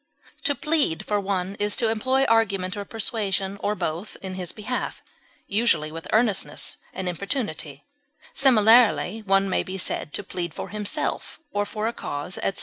[0.45, 5.03] To plead for one is to employ argument or persuasion, or both in his behalf,
[5.45, 7.85] usually with earnestness or importunity;
[8.33, 12.59] similarly one may be said to plead for himself or for a cause, etc.